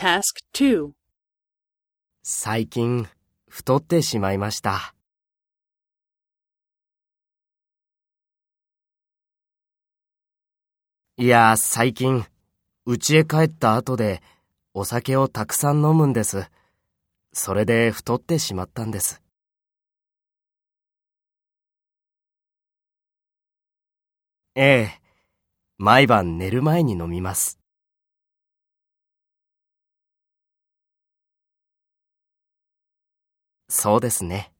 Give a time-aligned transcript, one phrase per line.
[0.00, 0.22] Task
[0.54, 0.92] 2.
[2.22, 3.06] 最近、
[3.46, 4.94] 太ってしまいました。
[11.18, 12.24] いや、最近、
[12.86, 14.22] 家へ帰った後で、
[14.72, 16.50] お酒をたくさん飲むんです。
[17.34, 19.20] それで太ってしまったんです。
[24.54, 25.00] ええ、
[25.76, 27.59] 毎晩寝る前に飲みます。
[33.70, 34.52] そうですね。